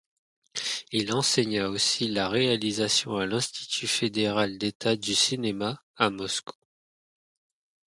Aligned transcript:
Il 0.91 1.13
enseigna 1.13 1.69
aussi 1.69 2.07
la 2.07 2.27
réalisation 2.27 3.17
à 3.17 3.27
l'Institut 3.27 3.85
fédéral 3.85 4.57
d'État 4.57 4.95
du 4.95 5.13
cinéma 5.13 5.79
à 5.95 6.09
Moscou. 6.09 6.55